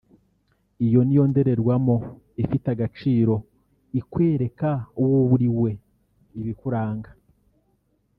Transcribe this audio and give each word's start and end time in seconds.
Iyo 0.85 0.99
niyo 1.03 1.23
ndorerwamo 1.29 1.95
ifite 2.43 2.65
agaciro 2.75 3.33
ikwereka 3.99 4.69
uwo 5.01 5.19
uri 5.33 5.49
we 5.59 5.71
(ibikuranga) 6.39 7.11